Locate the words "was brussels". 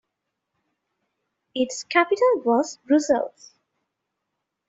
2.43-3.53